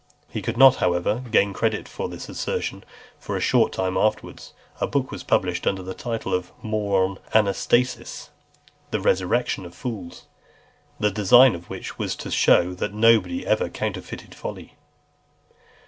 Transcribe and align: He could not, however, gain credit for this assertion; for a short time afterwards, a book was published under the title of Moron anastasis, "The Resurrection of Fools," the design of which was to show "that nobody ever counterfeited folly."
He 0.31 0.41
could 0.41 0.57
not, 0.57 0.77
however, 0.77 1.23
gain 1.29 1.53
credit 1.53 1.87
for 1.87 2.09
this 2.09 2.27
assertion; 2.27 2.83
for 3.19 3.37
a 3.37 3.39
short 3.39 3.71
time 3.71 3.95
afterwards, 3.97 4.53
a 4.79 4.87
book 4.87 5.11
was 5.11 5.21
published 5.21 5.67
under 5.67 5.83
the 5.83 5.93
title 5.93 6.33
of 6.33 6.51
Moron 6.63 7.19
anastasis, 7.35 8.29
"The 8.89 8.99
Resurrection 8.99 9.63
of 9.63 9.75
Fools," 9.75 10.25
the 10.99 11.11
design 11.11 11.53
of 11.53 11.69
which 11.69 11.99
was 11.99 12.15
to 12.15 12.31
show 12.31 12.73
"that 12.73 12.95
nobody 12.95 13.45
ever 13.45 13.69
counterfeited 13.69 14.33
folly." 14.33 14.73